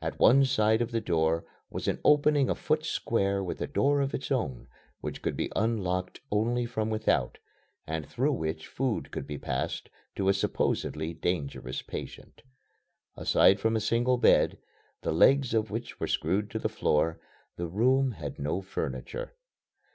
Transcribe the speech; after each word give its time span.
At 0.00 0.18
one 0.18 0.46
side 0.46 0.80
of 0.80 0.90
the 0.90 1.02
door 1.02 1.44
was 1.68 1.86
an 1.86 2.00
opening 2.02 2.48
a 2.48 2.54
foot 2.54 2.82
square 2.86 3.44
with 3.44 3.60
a 3.60 3.66
door 3.66 4.00
of 4.00 4.14
its 4.14 4.30
own 4.32 4.68
which 5.02 5.20
could 5.20 5.36
be 5.36 5.52
unlocked 5.54 6.18
only 6.32 6.64
from 6.64 6.88
without, 6.88 7.36
and 7.86 8.06
through 8.08 8.32
which 8.32 8.68
food 8.68 9.10
could 9.10 9.26
be 9.26 9.36
passed 9.36 9.90
to 10.14 10.30
a 10.30 10.32
supposedly 10.32 11.12
dangerous 11.12 11.82
patient. 11.82 12.40
Aside 13.18 13.60
from 13.60 13.76
a 13.76 13.80
single 13.80 14.16
bed, 14.16 14.56
the 15.02 15.12
legs 15.12 15.52
of 15.52 15.70
which 15.70 16.00
were 16.00 16.06
screwed 16.08 16.50
to 16.52 16.58
the 16.58 16.70
floor, 16.70 17.20
the 17.56 17.66
room 17.66 18.12
had 18.12 18.38
no 18.38 18.62
furniture. 18.62 19.34